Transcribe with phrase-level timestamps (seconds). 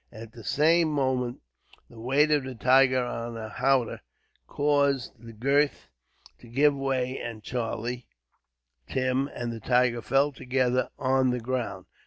[0.11, 1.41] At the same moment
[1.87, 4.01] the weight of the tiger on the howdah
[4.47, 5.89] caused the girths
[6.39, 8.07] to give way; and Charlie,
[8.89, 11.85] Tim and the tiger fell together on the ground.